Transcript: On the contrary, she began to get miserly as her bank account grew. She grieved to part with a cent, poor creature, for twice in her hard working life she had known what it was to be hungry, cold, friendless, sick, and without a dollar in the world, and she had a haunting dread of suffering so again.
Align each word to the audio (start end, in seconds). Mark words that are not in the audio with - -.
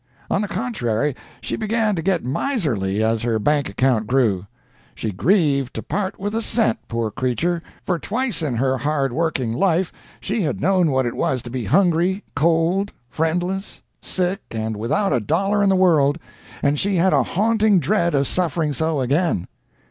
On 0.31 0.41
the 0.41 0.47
contrary, 0.47 1.15
she 1.41 1.55
began 1.55 1.95
to 1.95 2.01
get 2.01 2.23
miserly 2.23 3.03
as 3.03 3.21
her 3.21 3.37
bank 3.37 3.69
account 3.69 4.07
grew. 4.07 4.47
She 4.95 5.11
grieved 5.11 5.75
to 5.75 5.83
part 5.83 6.19
with 6.19 6.33
a 6.33 6.41
cent, 6.41 6.79
poor 6.87 7.11
creature, 7.11 7.61
for 7.83 7.99
twice 7.99 8.41
in 8.41 8.55
her 8.55 8.79
hard 8.79 9.13
working 9.13 9.53
life 9.53 9.91
she 10.19 10.41
had 10.41 10.59
known 10.59 10.89
what 10.89 11.05
it 11.05 11.13
was 11.15 11.43
to 11.43 11.51
be 11.51 11.65
hungry, 11.65 12.23
cold, 12.35 12.91
friendless, 13.11 13.83
sick, 14.01 14.41
and 14.49 14.75
without 14.75 15.13
a 15.13 15.19
dollar 15.19 15.61
in 15.61 15.69
the 15.69 15.75
world, 15.75 16.17
and 16.63 16.79
she 16.79 16.95
had 16.95 17.13
a 17.13 17.21
haunting 17.21 17.79
dread 17.79 18.15
of 18.15 18.25
suffering 18.25 18.73
so 18.73 19.01
again. 19.01 19.45